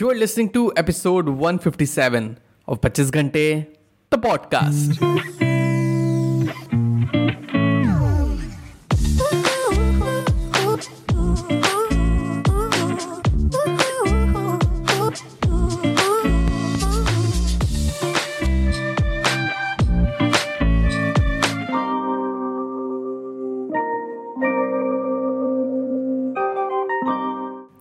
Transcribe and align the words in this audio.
You 0.00 0.10
are 0.10 0.14
listening 0.14 0.48
to 0.52 0.72
episode 0.78 1.28
157 1.28 2.38
of 2.66 2.80
25 2.80 3.10
Ghante, 3.10 3.66
the 4.08 4.16
podcast. 4.16 5.49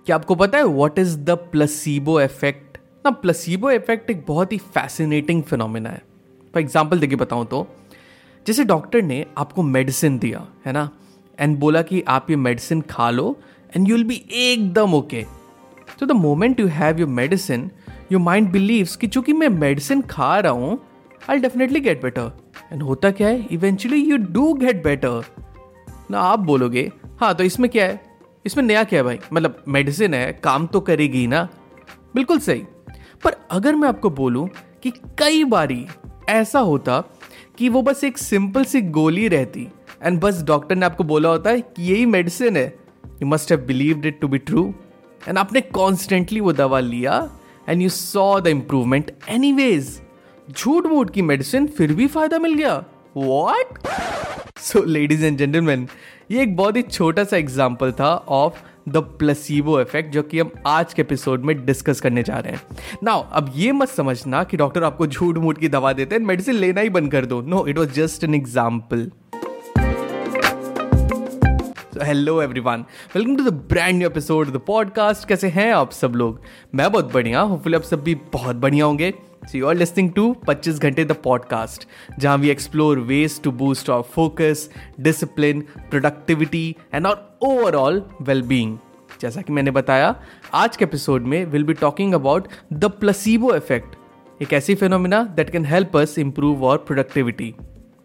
क्या 0.09 0.15
आपको 0.15 0.35
पता 0.35 0.57
है 0.57 0.63
what 0.65 0.97
is 0.99 1.17
the 1.17 1.29
placebo 1.51 2.19
effect 2.21 2.77
ना 3.05 3.09
प्लसीबो 3.13 3.71
इफ़ेक्ट 3.71 4.09
एक 4.11 4.23
बहुत 4.27 4.53
ही 4.53 4.57
फैसिनेटिंग 4.57 5.43
फिनोमिना 5.43 5.89
है। 5.89 6.01
फॉर 6.53 6.61
एग्ज़ाम्पल 6.61 6.99
देखिए 6.99 7.17
बताऊँ 7.17 7.45
तो 7.45 7.67
जैसे 8.45 8.63
डॉक्टर 8.63 9.01
ने 9.01 9.25
आपको 9.37 9.63
मेडिसिन 9.63 10.17
दिया, 10.19 10.45
है 10.65 10.73
ना? 10.73 10.89
एंड 11.39 11.57
बोला 11.59 11.81
कि 11.81 12.01
आप 12.07 12.29
ये 12.29 12.35
मेडिसिन 12.35 12.81
खा 12.89 13.09
लो 13.09 13.37
एंड 13.75 13.87
यू 13.89 13.95
विल 13.95 14.05
बी 14.05 14.21
एकदम 14.31 14.93
ओके 14.93 15.25
तो 15.99 16.05
the 16.05 16.11
moment 16.11 16.59
you 16.59 16.67
have 16.69 16.99
your 16.99 17.09
medicine 17.11 17.69
your 18.11 18.21
mind 18.21 18.51
believes 18.51 18.95
कि 18.95 19.07
चूँकि 19.07 19.33
मैं 19.33 19.49
मेडिसिन 19.59 20.01
खा 20.09 20.37
रहा 20.39 20.51
हूँ 20.53 20.79
I 21.29 21.37
definitely 21.37 21.79
get 21.79 22.01
better 22.03 22.31
and 22.73 22.83
होता 22.83 23.11
क्या 23.11 23.27
है? 23.27 23.47
Eventually 23.51 24.03
you 24.03 24.17
do 24.17 24.53
get 24.55 24.83
better 24.83 25.23
ना, 26.11 26.19
आप 26.19 26.39
बोलोगे 26.41 26.91
हाँ 27.19 27.35
तो 27.35 27.43
इसमें 27.43 27.71
क्या 27.71 27.85
है? 27.85 28.08
इसमें 28.45 28.63
नया 28.63 28.83
क्या 28.83 28.99
है 28.99 29.03
भाई? 29.03 29.19
मतलब 29.33 29.63
मेडिसिन 29.67 30.13
है, 30.13 30.31
काम 30.33 30.67
तो 30.67 30.79
करेगी 30.79 31.25
ना। 31.27 31.47
बिल्कुल 32.15 32.39
सही। 32.39 32.63
पर 33.23 33.35
अगर 33.51 33.75
मैं 33.75 33.87
आपको 33.89 34.09
बोलूँ 34.09 34.47
कि 34.83 34.91
कई 35.19 35.43
बारी 35.43 35.85
ऐसा 36.29 36.59
होता 36.59 37.03
कि 37.57 37.69
वो 37.69 37.81
बस 37.81 38.03
एक 38.03 38.17
सिंपल 38.17 38.63
सी 38.63 38.81
गोली 38.81 39.27
रहती 39.27 39.67
एंड 40.03 40.19
बस 40.19 40.43
डॉक्टर 40.43 40.75
ने 40.75 40.85
आपको 40.85 41.03
बोला 41.03 41.29
होता 41.29 41.49
है 41.49 41.61
कि 41.61 41.91
यही 41.91 42.05
मेडिसिन 42.05 42.57
है। 42.57 42.67
You 43.05 43.27
must 43.27 43.51
have 43.51 43.61
believed 43.61 44.05
it 44.05 44.19
to 44.21 44.27
be 44.27 44.37
true 44.37 44.73
and 45.27 45.37
आपने 45.37 45.61
कॉन्स्टेंटली 45.61 46.39
वो 46.39 46.53
दवा 46.53 46.79
लिया 46.79 47.17
and 47.69 47.81
you 47.81 47.89
saw 47.89 48.39
the 48.39 48.47
improvement 48.47 49.11
anyways 49.53 49.99
झूठ 50.49 50.85
मूठ 50.85 51.09
की 51.09 51.21
मेडिसिन 51.21 51.67
फिर 51.67 51.93
भी 51.93 52.07
फ़ायदा 52.07 52.39
मिल 52.39 52.53
गया। 52.53 52.83
What 53.17 53.87
so 54.61 54.83
ladies 54.83 55.25
and 55.25 55.37
gentleman 55.37 55.87
ये 56.29 56.41
एक 56.43 56.55
बहुत 56.55 56.75
ही 56.77 56.81
छोटा 56.81 57.23
सा 57.23 57.37
एग्ज़ाम्पल 57.37 57.91
था 57.91 58.07
ऑफ़ 58.29 58.57
द 58.89 58.97
प्लसीबो 59.19 59.79
इफ़ेक्ट 59.81 60.11
जो 60.13 60.21
कि 60.23 60.39
हम 60.39 60.51
आज 60.67 60.93
के 60.93 61.01
एपिसोड 61.01 61.45
में 61.45 61.65
डिस्कस 61.65 62.01
करने 62.01 62.23
जा 62.23 62.39
रहे 62.39 62.53
हैं। 62.53 62.61
नाउ 63.03 63.23
अब 63.31 63.51
ये 63.55 63.71
मत 63.71 63.89
समझना 63.89 64.43
कि 64.43 64.57
डॉक्टर 64.57 64.83
आपको 64.83 65.07
झूठ 65.07 65.37
मूठ 65.37 65.57
की 65.59 65.67
दवा 65.67 65.93
देते 65.93 66.15
हैं 66.15 66.21
मेडिसिन 66.23 66.55
लेना 66.55 66.81
ही 66.81 66.89
बंद 66.89 67.11
कर 67.11 67.25
दो। 67.25 67.41
No 67.41 67.65
it 67.67 67.77
was 67.77 67.89
just 67.91 68.23
an 68.23 68.35
example 68.35 69.09
hello 72.03 72.41
everyone 72.41 72.85
welcome 73.15 73.35
to 73.35 73.43
the 73.43 73.53
brand 73.69 73.97
new 73.97 74.09
episode 74.09 74.51
the 74.53 74.61
podcast 74.67 75.27
कैसे 75.27 75.47
हैं 75.49 75.71
आप 75.73 75.91
सब 75.91 76.15
लोग? 76.15 76.41
मैं 76.75 76.91
बहुत 76.91 77.13
बढ़िया 77.13 77.41
होपफुली 77.41 77.75
आप 77.75 77.83
सब 77.83 78.03
भी 78.03 78.15
बहुत 78.33 78.55
बढ़िया 78.55 78.85
होंगे। 78.85 79.13
यू 79.55 79.67
आर 79.67 79.75
लिस्निंग 79.75 80.11
टू 80.11 80.35
25 80.49 80.69
घंटे 80.69 81.05
द 81.05 81.11
पॉडकास्ट 81.11 81.87
जहाँ 82.19 82.37
we 82.37 82.49
explore 82.49 82.99
ways 82.99 83.41
to 83.41 83.51
boost 83.51 83.89
our 83.89 84.01
focus 84.01 84.69
discipline 84.99 85.61
productivity 85.61 86.75
and 86.93 87.07
our 87.07 87.37
overall 87.41 88.05
wellbeing 88.41 88.77
जैसा 89.21 89.41
कि 89.41 89.53
मैंने 89.53 89.71
बताया, 89.71 90.21
आज 90.53 90.77
के 90.77 90.85
एपिसोड 90.85 91.21
में 91.21 91.45
will 91.45 91.63
be 91.63 91.73
talking 91.73 92.13
about 92.13 92.47
the 92.73 92.85
placebo 92.85 93.55
effect 93.55 93.95
एक 94.41 94.53
ऐसी 94.53 94.75
phenomena 94.75 95.23
that 95.23 95.49
can 95.49 95.65
help 95.65 95.97
us 95.97 96.17
improve 96.17 96.65
और 96.65 96.77
प्रोडक्टिविटी 96.77 97.55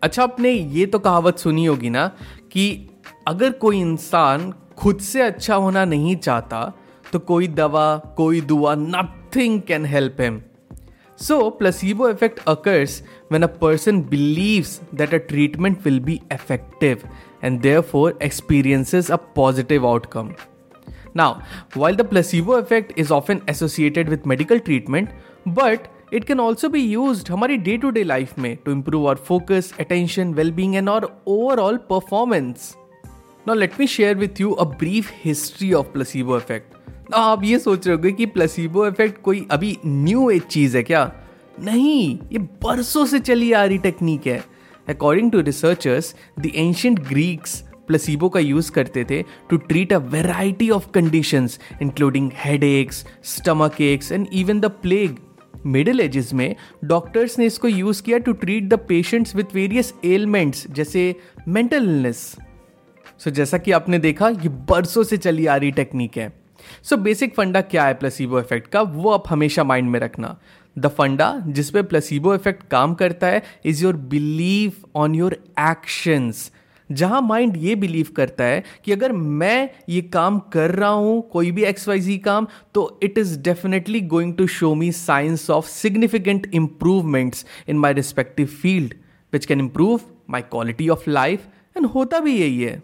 अच्छा 0.03 0.23
आपने 0.23 0.51
ये 0.51 0.87
तो 0.87 0.98
कहावत 0.98 1.39
सुनी 1.39 1.64
होगी 1.64 1.91
ना 1.91 2.11
कि 2.53 2.89
अगर 3.29 3.51
कोई 3.51 3.81
इंसान 3.81 4.55
खुद 4.77 4.98
से 4.98 5.23
अच्छा 5.23 5.55
होना 5.55 5.85
नहीं 5.85 6.17
चाहता 6.17 6.73
तो 7.13 7.19
कोई 7.19 7.48
दवा, 7.48 7.97
कोई 7.97 8.41
दुआ 8.41 8.75
nothing 8.75 9.63
can 9.63 9.85
help 9.85 10.17
him 10.20 10.41
So 11.20 11.50
placebo 11.60 12.10
effect 12.10 12.39
occurs 12.48 13.02
when 13.32 13.44
a 13.44 13.50
person 13.64 13.98
believes 14.11 14.70
that 14.94 15.11
a 15.14 15.20
treatment 15.32 15.83
will 15.88 16.00
be 16.05 16.16
effective 16.32 17.04
and 17.42 17.61
therefore 17.61 18.14
experiences 18.22 19.10
a 19.10 19.20
positive 19.36 19.86
outcome. 19.86 20.32
Now, 21.14 21.44
while 21.73 21.95
the 21.95 22.04
placebo 22.04 22.54
effect 22.54 22.94
is 22.95 23.11
often 23.11 23.42
associated 23.48 24.10
with 24.10 24.26
medical 24.26 24.60
treatment, 24.60 25.10
but 25.45 25.88
it 26.11 26.26
can 26.26 26.39
also 26.39 26.70
be 26.70 26.82
used 26.82 27.30
हमारी 27.30 27.58
day 27.58 27.77
to 27.77 27.89
day 27.89 28.04
life 28.04 28.38
में 28.39 28.55
to 28.66 28.72
improve 28.72 29.05
our 29.08 29.16
focus 29.27 29.73
attention 29.80 30.33
wellbeing 30.33 30.76
and 30.76 30.89
और 30.89 31.05
overall 31.27 31.77
performance 31.89 32.76
now 33.48 33.55
let 33.55 33.80
me 33.80 33.88
share 33.88 34.16
with 34.17 34.42
you 34.42 34.52
a 34.52 34.64
brief 34.80 35.11
history 35.26 35.72
of 35.73 35.92
placebo 35.94 36.38
effect 36.38 36.73
आप 37.15 37.45
ये 37.45 37.59
सोच 37.59 37.87
रहे 37.87 37.97
होगे 37.97 38.13
कि 38.13 38.27
placebo 38.27 38.87
effect 38.87 39.20
कोई 39.23 39.47
अभी 39.51 39.77
न्यू 39.87 40.29
एज 40.31 40.42
चीज़ 40.42 40.77
है 40.77 40.83
क्या? 40.83 41.11
नहीं, 41.61 42.19
ये 42.33 42.39
बरसों 42.39 43.05
से 43.07 43.19
चली 43.19 43.53
आ 43.53 43.65
रही 43.65 43.79
टेक्निक 43.79 44.27
है। 44.27 44.42
According 44.89 45.31
to 45.33 45.41
researchers 45.41 46.14
the 46.41 46.47
ancient 46.47 47.01
Greeks 47.09 47.61
placebo 47.87 48.29
का 48.29 48.41
यूज़ 48.41 48.70
करते 48.73 49.05
थे 49.05 49.23
to 49.51 49.57
treat 49.57 49.93
a 49.93 49.97
variety 49.97 50.69
of 50.70 50.89
conditions 50.91 51.59
including 51.83 52.31
headaches 52.64 53.05
stomachaches 53.81 54.13
and 54.13 54.27
even 54.33 54.61
the 54.61 54.70
plague 54.83 55.17
middle 55.67 56.01
ages 56.01 56.33
में 56.35 56.55
डॉक्टर्स 56.85 57.39
ने 57.39 57.47
इसको 57.47 57.69
यूज़ 57.69 58.03
किया 58.03 58.19
to 58.19 58.33
treat 58.33 58.69
the 58.69 58.79
patients 58.89 59.37
with 59.37 59.55
various 59.55 59.93
elements 60.05 60.67
जैसे 60.70 61.14
mental 61.48 61.83
illness 61.83 62.35
so 63.19 63.31
जैसा 63.31 63.59
कि 63.59 63.73
आपने 63.73 63.98
देखा, 63.98 64.29
ये 64.29 64.48
बरसों 64.48 65.03
से 65.03 65.17
चली 65.17 65.47
आ 65.47 65.57
रही 65.57 65.70
टेक्निक 65.70 66.17
है। 66.17 66.44
सो 66.83 66.97
बेसिक 66.98 67.35
फंडा 67.36 67.61
क्या 67.67 67.85
है 67.85 67.95
प्लसीबो 67.95 68.41
इफ़ेक्ट 68.41 68.69
का 68.69 68.83
वो 68.83 69.11
आप 69.11 69.25
हमेशा 69.29 69.64
माइंड 69.64 69.91
में 69.91 70.01
रखना 70.01 70.36
द 70.77 70.86
फंडा 70.89 71.35
जिस 71.48 71.70
पे 71.70 71.83
प्लसीबो 71.85 72.35
इफ़ेक्ट 72.35 72.69
काम 72.70 72.95
करता 72.95 73.27
है 73.27 73.42
is 73.67 73.83
your 73.85 73.97
believe 74.08 74.73
on 74.97 75.14
your 75.14 75.39
actions 75.61 76.51
जहाँ 76.91 77.20
माइंड 77.23 77.57
ये 77.57 77.75
बिलीव 77.75 78.07
करता 78.17 78.45
है 78.45 78.63
कि 78.85 78.92
अगर 78.92 79.13
मैं 79.13 79.69
ये 79.89 80.01
काम 80.13 80.39
कर 80.52 80.70
रहा 80.70 80.91
हूँ 80.91 81.20
कोई 81.33 81.51
भी 81.51 81.64
एक्स 81.64 81.86
वाई 81.89 82.01
जी 82.01 82.17
काम 82.19 82.47
तो 82.75 82.83
it 83.02 83.19
is 83.19 83.39
definitely 83.42 84.01
going 84.08 84.35
to 84.35 84.46
show 84.46 84.75
me 84.75 84.91
science 84.92 85.48
of 85.51 85.69
significant 85.69 86.51
improvements 86.55 87.45
in 87.69 87.79
my 87.79 87.92
respective 87.92 88.46
field 88.63 88.95
which 89.33 89.46
can 89.46 89.61
improve 89.61 90.01
my 90.31 90.42
quality 90.42 90.89
of 90.89 91.08
life 91.11 91.46
and 91.77 91.86
होता 91.86 92.20
भी 92.20 92.36
यही 92.36 92.63
है 92.63 92.83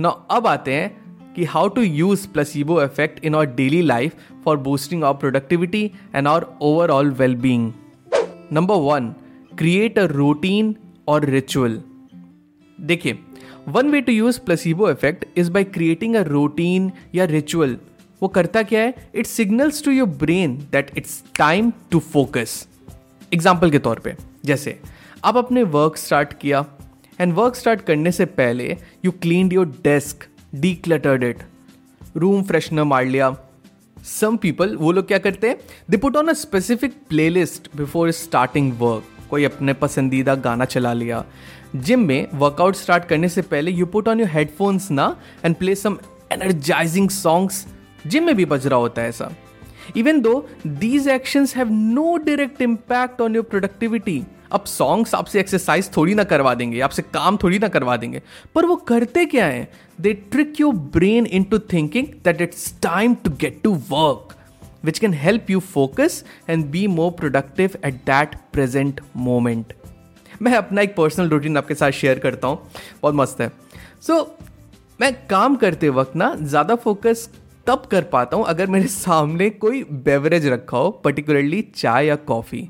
ना 0.00 0.08
अब 0.30 0.46
आते 0.46 0.74
हैं 0.74 0.98
कि 1.36 1.44
how 1.44 1.68
to 1.68 1.82
use 1.82 2.28
placebo 2.28 2.82
effect 2.82 3.24
in 3.24 3.34
our 3.34 3.46
daily 3.46 3.82
life 3.82 4.14
for 4.44 4.56
boosting 4.56 5.04
our 5.04 5.16
productivity 5.16 5.90
and 6.14 6.28
our 6.28 6.46
overall 6.60 7.10
wellbeing 7.34 7.72
number 8.52 8.74
one 8.74 9.14
create 9.58 9.98
a 9.98 10.04
routine 10.04 10.74
और 11.08 11.24
रिचुअल 11.24 11.82
देखिए 12.80 13.18
one 13.68 13.90
way 13.90 14.00
to 14.00 14.12
use 14.12 14.40
placebo 14.40 14.90
effect 14.90 15.24
is 15.36 15.50
by 15.50 15.64
creating 15.64 16.16
a 16.16 16.22
routine 16.22 16.92
या 17.14 17.24
ritual 17.24 17.76
वो 18.22 18.28
करता 18.28 18.62
क्या 18.62 18.80
है? 18.80 18.94
It 19.14 19.26
signals 19.26 19.84
to 19.84 19.90
your 19.90 20.08
brain 20.08 20.56
that 20.72 20.90
it's 20.98 21.22
time 21.38 21.72
to 21.90 21.98
focus 21.98 22.68
example 23.34 23.70
के 23.70 23.78
तौर 23.78 23.98
पे, 23.98 24.14
जैसे, 24.44 24.80
आप 25.24 25.36
अपने 25.36 25.62
वर्क 25.62 25.96
स्टार्ट 25.96 26.32
किया 26.32 26.64
एंड 27.20 27.32
वर्क 27.34 27.54
स्टार्ट 27.54 27.80
करने 27.80 28.12
से 28.12 28.24
पहले 28.24 28.76
you 29.04 29.10
clean 29.10 29.52
your 29.52 29.66
desk 29.66 30.26
decluttered 30.74 31.22
it 31.24 31.42
room 32.16 32.42
freshener 32.42 32.84
मार 32.84 33.04
लिया। 33.04 33.34
सम 33.96 34.36
पीपल 34.36 34.76
वो 34.76 34.92
लोग 34.92 35.06
क्या 35.06 35.18
करते 35.18 35.48
हैं? 35.48 35.58
They 35.90 35.96
put 35.96 36.16
on 36.16 36.28
a 36.28 36.32
specific 36.32 36.94
playlist 37.28 37.68
before 37.76 38.10
starting 38.10 38.72
work 38.78 39.28
कोई 39.30 39.44
अपने 39.44 39.72
पसंदीदा 39.74 40.34
गाना 40.36 40.64
चला 40.64 40.92
लिया। 40.92 41.24
जिम 41.76 42.06
में 42.06 42.26
वर्कआउट 42.34 42.76
स्टार्ट 42.76 43.04
करने 43.04 43.28
से 43.28 43.42
पहले 43.42 43.70
you 43.70 43.86
put 43.86 44.08
on 44.08 44.20
your 44.20 44.28
headphones 44.28 44.90
ना 44.90 45.16
and 45.44 45.56
play 45.56 45.74
some 45.74 45.98
energising 46.32 47.08
songs 47.10 47.66
gym 48.06 48.24
में 48.24 48.34
भी 48.36 48.44
बज 48.44 48.66
रहा 48.66 48.78
होता 48.78 49.02
है 49.02 49.08
ऐसा। 49.08 49.30
Even 49.96 50.20
though 50.20 50.34
these 50.66 51.08
actions 51.08 51.56
have 51.56 51.70
no 51.70 52.16
direct 52.16 52.62
impact 52.62 53.20
on 53.20 53.34
your 53.34 53.44
productivity 53.44 54.22
अब 54.52 54.64
सॉन्ग्स 54.64 55.14
आपसे 55.14 55.40
एक्सरसाइज 55.40 55.90
थोड़ी 55.96 56.14
ना 56.14 56.24
करवा 56.24 56.54
देंगे 56.54 56.80
आपसे 56.80 57.02
काम 57.02 57.36
थोड़ी 57.36 57.58
ना 57.58 57.68
करवा 57.68 57.96
देंगे 57.96 58.22
पर 58.54 58.66
वो 58.66 58.76
करते 58.76 59.24
क्या 59.26 59.46
है? 59.46 59.68
They 60.00 60.12
trick 60.12 60.60
your 60.60 60.74
brain 60.74 61.26
into 61.44 61.58
thinking 61.72 62.06
that 62.24 62.40
it's 62.40 62.74
time 62.82 63.14
to 63.14 63.30
get 63.30 63.60
to 63.64 63.74
work 63.90 64.34
which 64.84 64.98
can 64.98 65.14
help 65.14 65.50
you 65.50 65.60
focus 65.60 66.24
and 66.48 66.64
be 66.66 66.86
more 66.86 67.10
productive 67.10 67.70
at 67.84 67.94
that 67.94 68.34
present 68.52 69.00
moment 69.16 69.72
मैं 70.42 70.54
अपना 70.54 70.82
एक 70.82 70.96
पर्सनल 70.96 71.28
रूटीन 71.28 71.56
आपके 71.56 71.74
साथ 71.74 71.90
शेयर 71.90 72.18
करता 72.18 72.48
हूँ। 72.48 72.70
बहुत 73.02 73.14
मस्त 73.14 73.40
है। 73.40 73.50
सो 74.00 74.14
so, 74.14 74.28
मैं 75.00 75.12
काम 75.26 75.56
करते 75.56 75.88
वक्त 75.88 76.16
ना 76.16 76.34
ज़्यादा 76.34 76.74
फोकस 76.74 77.28
तब 77.66 77.82
कर 77.90 78.02
पाता 78.02 78.36
हूँ 78.36 78.44
अगर 78.44 78.66
मेरे 78.66 78.86
सामने 78.86 79.48
कोई 79.50 79.82
बेवरेज 80.04 80.46
रखा 80.46 80.76
हो 80.76 80.90
पर्टिकुलरली 81.04 81.60
चाय 81.76 82.06
या 82.06 82.16
कॉफ़ी 82.16 82.68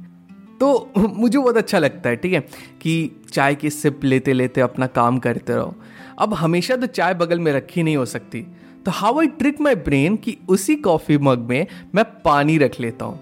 तो 0.61 0.93
मुझे 0.97 1.39
बहुत 1.39 1.57
अच्छा 1.57 1.79
लगता 1.79 2.09
है, 2.09 2.17
ठीक 2.17 2.33
है, 2.33 2.41
कि 2.83 3.11
चाय 3.33 3.55
की 3.55 3.71
सिप 3.71 4.05
लेते 4.05 4.33
लेते 4.33 4.61
अपना 4.61 4.87
काम 4.89 5.19
करते 5.19 5.53
रहो। 5.53 5.75
अब 6.19 6.35
हमेशा 6.35 6.77
तो 6.77 6.87
चाय 6.89 7.15
बगल 7.15 7.39
में 7.39 7.53
रखी 7.53 7.83
नहीं 7.83 7.97
हो 7.97 8.05
सकती। 8.07 8.41
तो 8.87 8.91
how 8.91 9.21
I 9.21 9.27
trick 9.39 9.61
my 9.61 9.75
brain 9.87 10.17
कि 10.17 10.37
उसी 10.49 10.75
कॉफ़ी 10.79 11.19
मग 11.19 11.39
में 11.49 11.67
मैं 11.95 12.05
पानी 12.25 12.59
रख 12.59 12.81
लेता 12.81 13.05
हूँ। 13.05 13.19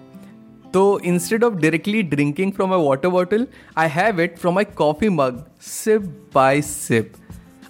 तो 0.73 0.99
instead 1.01 1.43
of 1.43 1.53
directly 1.53 2.01
drinking 2.03 2.51
from 2.53 2.69
my 2.69 2.85
water 2.85 3.09
bottle 3.09 3.47
I 3.77 3.87
have 3.89 4.21
it 4.21 4.37
from 4.39 4.55
my 4.55 4.63
coffee 4.77 5.09
mug 5.09 5.43
sip 5.61 6.01
by 6.35 6.61
sip 6.61 7.13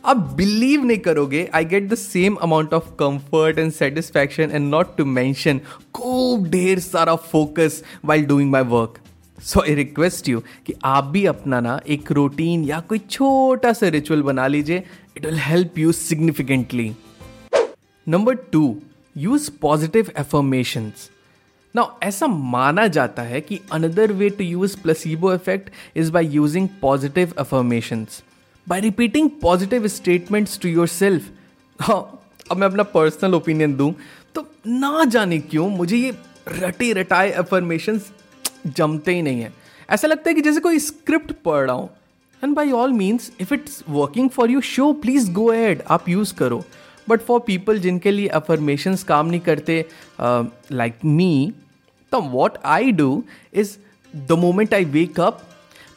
अब 0.06 0.18
बिलीव 0.36 0.84
नहीं 0.86 0.98
करोगे 0.98 1.48
I 1.56 1.66
get 1.66 1.90
the 1.90 1.96
same 1.96 2.36
amount 2.42 2.74
of 2.74 2.90
comfort 3.00 3.60
and 3.60 3.72
satisfaction 3.72 4.52
and 4.52 4.70
not 4.70 4.96
to 4.98 5.06
mention 5.06 5.60
खूब 5.94 6.48
ढेर 6.50 6.80
सारा 6.80 7.16
focus 7.32 7.84
while 8.06 8.26
doing 8.26 8.52
my 8.52 8.64
work 8.70 9.00
so 9.44 9.62
I 9.62 9.74
request 9.76 10.30
you 10.30 10.40
कि 10.66 10.74
आप 10.86 11.04
भी 11.04 11.26
अपना 11.26 11.60
ना 11.60 11.80
एक 11.88 12.12
रूटीन 12.12 12.64
या 12.64 12.80
कोई 12.80 13.00
छोटा 13.00 13.74
सा 13.74 13.88
रिचुअल 13.88 14.22
बना 14.22 14.48
लीजिए। 14.48 14.84
It 15.18 15.26
will 15.26 15.38
help 15.40 15.78
you 15.78 15.92
significantly 15.92 16.92
number 18.08 18.36
two 18.52 18.76
use 19.18 19.50
positive 19.62 20.12
affirmations 20.20 21.10
now 21.76 21.98
ऐसा 22.04 22.28
माना 22.28 22.88
जाता 22.88 23.22
है 23.22 23.42
कि 23.42 23.60
another 23.72 24.12
way 24.12 24.30
to 24.30 24.44
use 24.44 24.78
placebo 24.84 25.34
effect 25.34 25.70
is 25.96 26.12
by 26.12 26.28
using 26.36 26.68
positive 26.82 27.34
affirmations 27.40 28.22
by 28.68 28.80
repeating 28.82 29.30
positive 29.42 29.88
statements 29.88 30.60
to 30.60 30.70
yourself 30.88 31.30
हाँ 31.80 32.02
अब 32.52 32.58
मैं 32.58 32.68
अपना 32.68 32.84
पर्सनल 32.84 33.36
ओपिनियन 33.36 33.76
दूँ। 33.76 33.94
तो 34.36 34.46
ना 34.68 35.04
जाने 35.06 35.38
क्यों 35.40 35.70
मुझे 35.70 35.98
ये 35.98 36.14
रटे 36.50 36.92
रटाए 36.94 37.32
एफर्मेशन 37.40 38.00
जमते 38.68 39.16
ही 39.16 39.22
नहीं 39.22 39.42
है। 39.42 39.54
ऐसा 39.90 40.08
लगता 40.08 40.30
है 40.30 40.34
कि 40.36 40.42
जैसे 40.42 40.60
कोई 40.60 40.80
स्क्रिप्ट 40.80 41.32
पढ़ 41.46 41.66
रहा 41.66 41.76
हूँ। 41.76 41.90
And 42.44 42.56
by 42.56 42.72
all 42.72 42.94
means 42.94 43.32
if 43.42 43.54
it's 43.54 43.84
working 43.90 44.30
for 44.30 44.52
you 44.52 44.62
so 44.62 44.92
please 44.94 45.32
go 45.32 45.52
ahead 45.54 45.84
आप 45.90 46.10
यूज़ 46.10 46.34
करो। 46.34 46.64
बट 47.10 47.22
फॉर 47.22 47.40
पीपल 47.40 47.80
जिनके 47.80 48.12
लिए 48.12 48.28
अफर्मेशन 48.28 48.96
काम 49.08 49.28
नहीं 49.28 49.40
करते 49.40 49.86
लाइक 50.22 50.96
मी 51.06 51.54
तो 52.12 52.22
what 52.22 52.58
I 52.66 52.92
do 52.92 53.24
is 53.54 53.78
the 54.16 54.32
moment 54.32 54.74
I 54.74 54.86
wake 54.86 55.20
up 55.20 55.42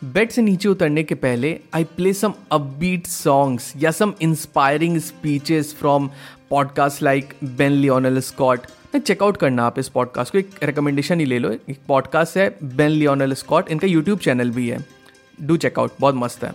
bed 0.04 0.30
से 0.30 0.42
नीचे 0.42 0.68
उतरने 0.68 1.02
के 1.04 1.14
पहले 1.14 1.58
I 1.74 1.84
play 1.84 2.12
some 2.12 2.32
upbeat 2.52 3.06
songs 3.06 3.72
या 3.76 3.90
some 3.90 4.12
inspiring 4.22 4.98
speeches 4.98 5.74
from 5.78 6.10
podcast 6.50 7.02
like 7.02 7.34
Ben 7.44 7.72
Lionel 7.72 8.20
Scott 8.20 8.66
check out 8.98 9.36
करना 9.36 9.64
आप 9.64 9.78
इस 9.78 9.88
पॉडकास्ट 9.88 10.32
को। 10.32 10.38
एक 10.38 10.50
रिकमेंडेशन 10.62 11.20
ही 11.20 11.26
ले 11.26 11.38
लो। 11.38 11.50
एक 11.50 11.78
पॉडकास्ट 11.88 12.36
है 12.36 12.48
बेन 12.64 12.90
लियोनल 12.90 13.32
स्कॉट 13.34 13.70
इनका 13.70 13.86
यूट्यूब 13.86 14.18
चैनल 14.18 14.50
भी 14.50 14.68
है। 14.68 14.84
डू 15.38 15.56
चेकआउट 15.56 15.92
बहुत 16.00 16.14
मस्त 16.14 16.44
है। 16.44 16.54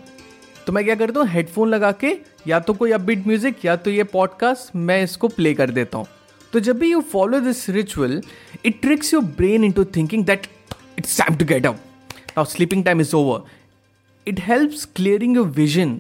तो 0.68 0.74
मैं 0.74 0.84
क्या 0.86 0.95
करता 0.95 1.19
हूँ 1.19 1.28
हेडफोन 1.28 1.69
लगा 1.69 1.92
के, 2.04 2.16
या 2.48 2.60
तो 2.60 2.74
कोई 2.74 2.92
अपबीट 2.92 3.28
म्यूज़िक 3.28 3.66
या 3.66 3.75
तो 3.75 3.92
ये 3.92 4.04
पॉडकास्ट 4.04 4.75
मैं 4.75 5.01
इसको 5.04 5.28
प्ले 5.28 5.54
कर 5.54 5.72
देता 5.72 5.98
हूँ। 5.98 6.07
तो 6.54 6.60
जब 6.60 6.78
भी 6.80 6.92
you 6.92 7.01
follow 7.01 7.39
this 7.39 7.69
ritual 7.69 8.22
it 8.66 8.81
tricks 8.81 9.13
your 9.13 9.24
brain 9.38 9.63
into 9.72 9.83
thinking 9.95 10.25
that 10.25 10.48
it's 10.98 11.22
to 11.22 11.45
get 11.45 11.66
up 11.66 11.80
now 12.38 12.45
sleeping 12.45 12.83
time 12.83 13.01
is 13.01 13.16
over 13.16 13.44
it 14.28 14.40
helps 14.40 14.86
clearing 14.95 15.36
your 15.36 15.48
vision 15.48 16.00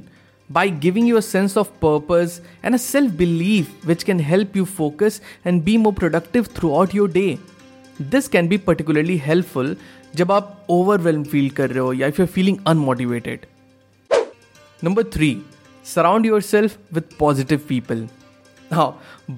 by 0.49 0.69
giving 0.69 1.05
you 1.05 1.17
a 1.17 1.21
sense 1.21 1.57
of 1.57 1.79
purpose 1.79 2.41
and 2.63 2.75
a 2.75 2.77
self 2.77 3.15
belief 3.17 3.85
which 3.85 4.05
can 4.05 4.19
help 4.19 4.55
you 4.55 4.65
focus 4.65 5.21
and 5.45 5.63
be 5.65 5.77
more 5.77 5.93
productive 5.93 6.47
throughout 6.47 6.93
your 6.93 7.07
day. 7.07 7.37
This 7.99 8.27
can 8.27 8.47
be 8.47 8.57
particularly 8.57 9.17
helpful 9.17 9.75
जब 10.15 10.31
आप 10.31 10.67
overwhelm 10.69 11.23
feel 11.23 11.49
कर 11.49 11.69
रहे 11.69 11.79
हो 11.79 11.93
या 11.93 12.07
if 12.07 12.21
you 12.21 12.25
feeling 12.27 12.57
unmotivated 12.67 13.45
number 14.83 15.03
three 15.13 15.37
surround 15.85 16.25
yourself 16.41 16.77
with 16.93 17.17
positive 17.19 18.07
हाँ 18.73 18.87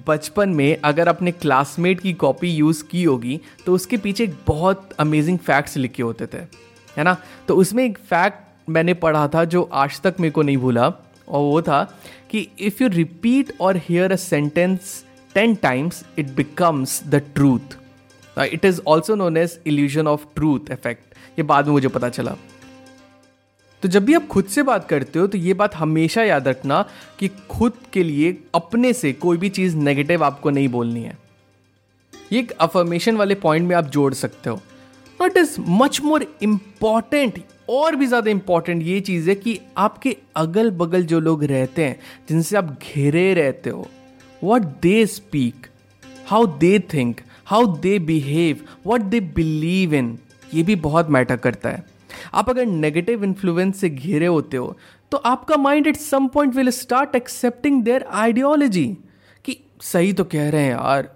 बचपन 0.06 0.48
में 0.48 0.76
अगर 0.84 1.08
अपने 1.08 1.32
क्लासमेट 1.32 2.00
की 2.00 2.12
कॉपी 2.12 2.48
यूज़ 2.48 2.84
की 2.84 3.02
होगी 3.04 3.40
तो 3.66 3.74
उसके 3.74 3.96
पीछे 3.96 4.24
एक 4.24 4.34
बहुत 4.46 4.88
अमेजिंग 5.00 5.38
फैक्ट्स 5.38 5.76
लिखे 5.76 6.02
होते 6.02 6.26
थे 6.26 6.38
है 6.96 7.04
ना 7.04 7.16
तो 7.48 7.56
उसमें 7.56 7.84
एक 7.84 7.98
फैक्ट 7.98 8.49
मैंने 8.70 8.94
पढ़ा 8.94 9.26
था 9.28 9.44
जो 9.44 9.62
आज 9.62 10.00
तक 10.00 10.14
मेरे 10.20 10.32
को 10.32 10.42
नहीं 10.42 10.56
भूला, 10.56 10.86
और 11.28 11.40
वो 11.40 11.62
था 11.62 11.82
कि 12.30 12.48
इफ़ 12.58 12.82
यू 12.82 12.88
रिपीट 12.88 13.52
और 13.60 13.76
hear 13.88 14.12
a 14.12 14.16
sentence 14.16 15.04
ten 15.34 15.54
times 15.54 16.04
it 16.18 16.30
becomes 16.36 17.02
the 17.06 17.22
truth 17.34 17.76
it 18.36 18.64
is 18.64 18.80
also 18.86 19.14
known 19.14 19.36
as 19.36 19.58
illusion 19.66 20.06
of 20.06 20.24
truth 20.34 20.70
effect 20.72 21.14
ये 21.38 21.42
बाद 21.42 21.66
में 21.66 21.72
मुझे 21.72 21.88
पता 21.88 22.08
चला। 22.08 22.36
तो 23.82 23.88
जब 23.88 24.04
भी 24.04 24.14
आप 24.14 24.26
खुद 24.26 24.44
से 24.44 24.62
बात 24.62 24.88
करते 24.88 25.18
हो 25.18 25.26
तो 25.26 25.38
ये 25.38 25.54
बात 25.54 25.74
हमेशा 25.74 26.22
याद 26.22 26.48
रखना 26.48 26.84
कि 27.18 27.28
खुद 27.50 27.72
के 27.92 28.02
लिए 28.02 28.36
अपने 28.54 28.92
से 28.92 29.12
कोई 29.12 29.36
भी 29.36 29.48
चीज़ 29.48 29.76
नेगेटिव 29.76 30.24
आपको 30.24 30.50
नहीं 30.50 30.68
बोलनी 30.68 31.02
है। 31.02 31.16
ये 32.32 32.38
एक 32.38 32.50
अफर्मेशन 32.60 33.16
वाले 33.16 33.34
पॉइंट 33.36 33.68
में 33.68 33.74
आप 33.76 33.84
जोड़ 33.88 34.12
सकते 34.14 34.50
हो। 34.50 34.60
It 35.22 35.36
is 35.36 35.56
much 35.60 36.00
more 36.00 36.26
important 36.42 37.42
और 37.70 37.96
भी 37.96 38.06
ज़्यादा 38.06 38.30
इंपॉर्टेंट 38.30 38.82
ये 38.82 39.00
चीज़ 39.00 39.28
है 39.30 39.34
कि 39.34 39.58
आपके 39.78 40.16
अगल 40.36 40.70
बगल 40.72 41.04
जो 41.04 41.20
लोग 41.20 41.44
रहते 41.44 41.84
हैं, 41.84 41.98
जिनसे 42.28 42.56
आप 42.56 42.78
घेरे 42.82 43.32
रहते 43.34 43.70
हो 43.70 43.86
what 44.44 44.62
they 44.82 45.04
speak 45.08 45.66
how 46.26 46.46
they 46.58 46.78
think 46.92 47.20
how 47.46 47.66
they 47.78 47.98
behave 48.00 48.64
what 48.86 49.00
they 49.02 49.20
believe 49.20 49.94
in 49.94 50.18
ये 50.54 50.62
भी 50.62 50.76
बहुत 50.78 51.10
मैटर 51.10 51.36
करता 51.38 51.70
है। 51.70 51.84
आप 52.34 52.50
अगर 52.50 52.66
नेगेटिव 52.66 53.24
इन्फ्लुएंस 53.24 53.80
से 53.80 53.88
घिरे 53.90 54.26
होते 54.26 54.56
हो 54.56 54.76
तो 55.12 55.16
आपका 55.26 55.56
mind 55.56 55.86
at 55.86 55.96
some 55.96 56.26
point 56.28 56.54
will 56.54 56.70
start 56.70 57.14
accepting 57.16 57.82
their 57.84 58.04
ideology 58.14 58.86
कि 59.44 59.56
सही 59.82 60.12
तो 60.12 60.24
कह 60.24 60.48
रहे 60.50 60.62
हैं 60.62 60.70
यार, 60.70 61.08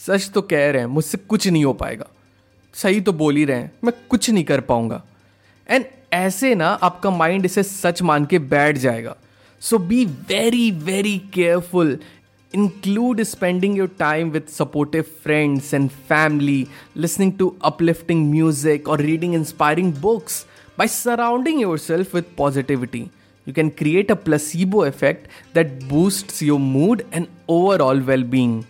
सच 0.00 0.30
तो 0.34 0.42
कह 0.42 0.70
रहे 0.70 0.80
हैं, 0.80 0.88
मुझसे 0.88 1.18
कुछ 1.18 1.46
नहीं 1.48 1.64
हो 1.64 1.72
पाएगा। 1.74 2.06
सही 2.76 3.00
तो 3.00 3.12
बोल 3.12 3.36
ही 3.36 3.44
रहे 3.44 3.56
हैं, 3.56 3.70
मैं 3.84 3.92
कुछ 4.10 4.30
नहीं 4.30 4.44
कर 4.44 4.60
पाऊँगा। 4.62 5.02
एंड 5.68 5.84
ऐसे 6.12 6.54
ना, 6.54 6.68
आपका 6.68 7.10
माइंड 7.10 7.44
इसे 7.44 7.62
सच 7.62 8.02
मान 8.02 8.24
के 8.24 8.38
बैठ 8.50 8.78
जाएगा। 8.78 9.16
So 9.62 9.78
be 9.78 10.04
very 10.04 10.70
very 10.70 11.18
careful 11.34 11.98
include 12.54 13.22
spending 13.22 13.76
your 13.78 13.90
time 13.98 14.30
with 14.30 14.50
supportive 14.50 15.04
friends 15.24 15.72
and 15.74 15.88
family 16.08 16.66
listening 16.96 17.32
to 17.38 17.54
uplifting 17.64 18.30
music 18.30 18.88
और 18.88 19.00
reading 19.00 19.34
inspiring 19.34 19.92
books 20.02 20.44
by 20.78 20.88
surrounding 20.88 21.60
yourself 21.78 22.14
with 22.14 22.36
positivity 22.38 23.00
you 23.46 23.54
can 23.54 23.68
create 23.78 24.10
a 24.10 24.14
placebo 24.24 24.84
effect 24.86 25.54
that 25.54 25.82
boosts 25.84 26.42
your 26.42 26.60
mood 26.60 27.02
and 27.14 27.26
overall 27.48 28.00
well 28.02 28.24
being 28.34 28.62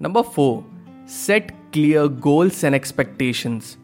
number 0.00 0.22
four 0.34 0.69
Set 1.12 1.50
clear 1.72 2.08
goals 2.08 2.62
and 2.62 2.72
expectations. 2.72 3.76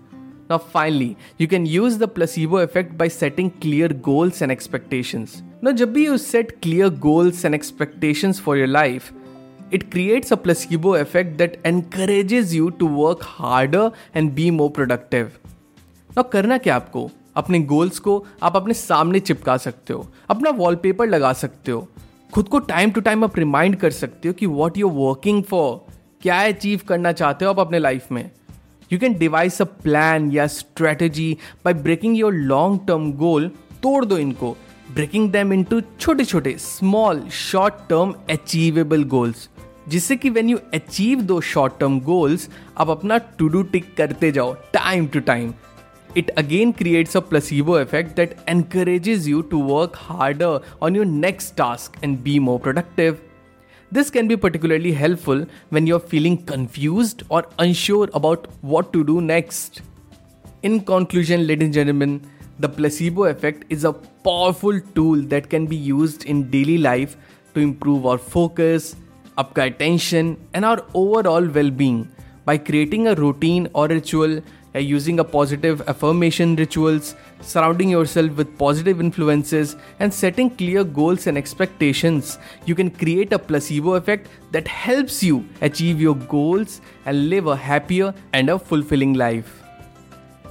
Now, 0.49 0.59
finally, 0.59 1.17
you 1.39 1.49
can 1.49 1.67
use 1.67 1.99
the 1.99 2.07
placebo 2.07 2.59
effect 2.59 2.97
by 2.97 3.09
setting 3.09 3.51
clear 3.51 3.89
goals 3.89 4.43
and 4.43 4.53
expectations. 4.53 5.43
Now, 5.61 5.73
जब 5.73 5.97
you 5.97 6.19
set 6.19 6.63
clear 6.63 6.89
goals 6.89 7.45
and 7.45 7.53
expectations 7.53 8.39
for 8.39 8.57
your 8.57 8.69
life, 8.69 9.13
it 9.73 9.91
creates 9.91 10.31
a 10.31 10.37
placebo 10.37 10.95
effect 10.95 11.37
that 11.39 11.59
encourages 11.65 12.55
you 12.55 12.71
to 12.83 12.87
work 12.87 13.23
harder 13.23 13.91
and 14.15 14.33
be 14.33 14.53
more 14.53 14.71
productive. 14.71 15.41
Now, 16.17 16.25
करना 16.33 16.59
क्या 16.59 16.77
आपको 16.77 17.11
अपने 17.37 17.61
goals 17.75 17.99
को 18.07 18.25
आप 18.43 18.57
अपने 18.57 18.75
सामने 18.75 19.21
चिपका 19.21 19.57
सकते 19.67 19.93
हो 19.93 20.07
अपना 20.31 20.51
वॉलपेपर 20.63 21.09
लगा 21.09 21.33
सकते 21.43 21.73
हो 21.73 21.87
खुद 22.35 22.49
को 22.49 22.59
टाइम 22.71 22.91
टू 22.91 23.01
टाइम 23.01 23.25
आप 23.25 23.39
रिमाइंड 23.39 23.77
कर 23.81 23.91
सकते 23.91 24.29
हो 24.29 24.35
कि 24.35 24.47
वॉट 24.47 24.79
यू 24.79 24.89
वर्किंग 25.03 25.43
फॉर 25.51 25.86
क्या 26.27 26.41
अचीव 26.41 26.81
करना 26.89 27.11
चाहते 27.13 27.45
हो 27.45 27.51
आप 27.51 27.59
अपने 27.61 27.79
लाइफ 27.79 28.07
में? 28.13 28.31
You 28.93 28.99
can 28.99 29.15
devise 29.19 29.61
a 29.63 29.65
plan 29.65 30.31
या 30.33 30.47
strategy 30.47 31.37
by 31.65 31.75
breaking 31.75 32.17
your 32.19 32.33
long 32.35 32.81
term 32.89 33.13
goal 33.13 33.49
तोड़ 33.83 34.05
दो 34.05 34.19
इनको। 34.19 34.51
ब्रेकिंग 34.95 35.31
दैम 35.33 35.53
इनटू 35.53 35.81
छोटे 35.81 36.25
छोटे 36.25 36.57
small 36.59 37.23
short 37.33 37.75
term 37.75 38.15
achievable 38.31 39.05
goals 39.05 39.49
जिससे 39.89 40.17
कि 40.17 40.31
वेन 40.31 40.49
यू 40.49 40.57
अचीव 40.75 41.21
दो 41.21 41.41
शॉर्ट 41.41 41.79
टर्म 41.81 42.01
गोल्स 42.01 42.49
आप 42.79 42.91
अपना 42.91 43.19
टू 43.19 43.49
डू 43.49 43.63
टिक 43.63 43.95
करते 43.97 44.33
जाओ 44.33 44.53
time 44.53 45.07
to 45.07 45.21
time 45.21 45.55
it 46.17 46.31
again 46.31 46.73
creates 46.73 47.17
a 47.17 47.21
placebo 47.21 47.81
effect 47.81 48.17
that 48.17 48.37
encourages 48.51 49.29
you 49.29 49.43
to 49.43 49.63
work 49.63 49.93
harder 50.11 50.59
on 50.83 50.97
your 50.97 51.07
next 51.07 51.57
task 51.57 52.05
and 52.05 52.19
be 52.19 52.39
more 52.39 52.61
productive. 52.61 53.26
This 53.93 54.11
can 54.11 54.27
be 54.27 54.37
particularly 54.37 54.93
helpful 54.93 55.47
when 55.71 55.87
you're 55.87 56.01
feeling 56.01 56.45
confused 56.45 57.23
or 57.29 57.47
unsure 57.61 58.09
about 58.15 58.49
what 58.61 58.93
to 58.93 59.05
do 59.05 59.21
next. 59.21 59.83
In 60.65 60.81
conclusion, 60.81 61.47
ladies 61.47 61.67
and 61.67 61.75
gentlemen, 61.75 62.21
the 62.59 62.69
placebo 62.69 63.25
effect 63.25 63.65
is 63.69 63.85
a 63.85 63.93
powerful 63.93 64.81
tool 64.97 65.23
that 65.35 65.49
can 65.49 65.67
be 65.67 65.77
used 65.77 66.25
in 66.25 66.51
daily 66.51 66.79
life 66.79 67.17
to 67.55 67.61
improve 67.61 68.07
our 68.07 68.19
focus, 68.19 68.97
up 69.39 69.57
attention, 69.57 70.37
and 70.53 70.65
our 70.65 70.85
overall 70.95 71.47
well 71.47 71.71
being 71.71 72.09
by 72.45 72.59
creating 72.59 73.07
a 73.07 73.15
routine 73.15 73.69
or 73.73 73.87
ritual, 73.87 74.41
uh, 74.75 74.79
using 74.79 75.21
a 75.21 75.25
positive 75.25 75.81
affirmation 75.89 76.57
rituals, 76.57 77.15
surrounding 77.42 77.90
yourself 77.90 78.42
with 78.42 78.58
positive 78.58 79.02
influences 79.02 79.76
and 80.00 80.14
setting 80.14 80.50
clear 80.50 80.84
goals 80.84 81.28
and 81.28 81.38
expectations 81.38 82.38
you 82.66 82.76
can 82.76 82.92
create 83.04 83.34
a 83.34 83.40
placebo 83.40 83.96
effect 83.96 84.30
that 84.52 84.68
helps 84.68 85.24
you 85.24 85.42
achieve 85.62 86.06
your 86.08 86.16
goals 86.36 86.80
and 87.06 87.30
live 87.30 87.48
a 87.48 87.56
happier 87.56 88.14
and 88.34 88.50
a 88.50 88.60
fulfilling 88.60 89.14
life 89.26 89.58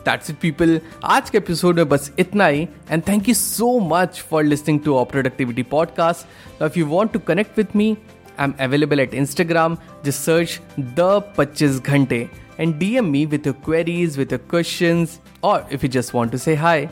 That's 0.05 0.31
it, 0.31 0.37
people. 0.43 0.71
आज 1.05 1.31
के 1.31 1.39
episode 1.39 1.77
में 1.77 1.89
बस 1.89 2.11
इतना 2.19 2.47
ही 2.47 2.63
and 2.91 3.03
thank 3.09 3.29
you 3.29 3.35
so 3.35 3.79
much 3.89 4.21
for 4.31 4.45
listening 4.45 4.81
to 4.85 4.95
our 4.97 5.11
productivity 5.11 5.63
podcast 5.73 6.63
if 6.63 6.77
you 6.77 6.87
want 6.95 7.13
to 7.13 7.19
connect 7.29 7.59
with 7.59 7.77
me 7.77 7.97
I'm 8.43 8.55
available 8.59 9.01
at 9.03 9.11
Instagram. 9.11 9.75
Just 10.05 10.25
search 10.25 10.61
the 10.99 11.09
25 11.39 11.81
Ghante 11.89 12.21
and 12.58 12.76
DM 12.76 13.10
me 13.10 13.26
with 13.26 13.46
your 13.46 13.54
queries, 13.54 14.18
with 14.18 14.32
your 14.32 14.40
questions, 14.40 15.20
or 15.42 15.66
if 15.70 15.84
you 15.84 15.90
just 15.90 16.14
want 16.14 16.32
to 16.32 16.40
say 16.40 16.56
hi. 16.56 16.90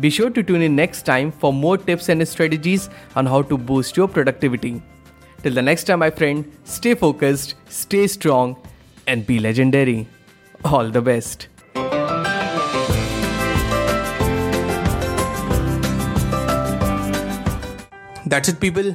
Be 0.00 0.10
sure 0.10 0.30
to 0.30 0.42
tune 0.42 0.62
in 0.62 0.74
next 0.74 1.02
time 1.02 1.30
for 1.30 1.52
more 1.52 1.76
tips 1.76 2.08
and 2.08 2.26
strategies 2.26 2.88
on 3.14 3.26
how 3.26 3.42
to 3.42 3.58
boost 3.58 3.96
your 3.96 4.08
productivity. 4.08 4.82
Till 5.42 5.52
the 5.52 5.62
next 5.62 5.84
time, 5.84 5.98
my 5.98 6.10
friend, 6.10 6.50
stay 6.64 6.94
focused, 6.94 7.54
stay 7.66 8.06
strong, 8.06 8.56
and 9.06 9.26
be 9.26 9.38
legendary. 9.38 10.08
All 10.64 10.88
the 10.88 11.02
best. 11.02 11.48
That's 18.24 18.48
it, 18.48 18.60
people. 18.60 18.94